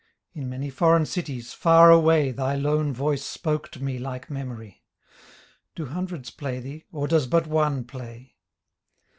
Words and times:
In 0.33 0.49
many 0.49 0.71
foreign 0.71 1.05
cities, 1.05 1.53
far 1.53 1.91
away, 1.91 2.33
TTiy 2.33 2.59
lone 2.59 2.91
voice 2.91 3.23
spoke 3.23 3.69
to 3.69 3.83
me 3.83 3.99
like 3.99 4.31
memory. 4.31 4.83
Do 5.75 5.85
hundreds 5.85 6.31
play 6.31 6.59
thee, 6.59 6.85
or 6.91 7.07
does 7.07 7.27
but 7.27 7.45
one 7.45 7.83
play? 7.83 8.33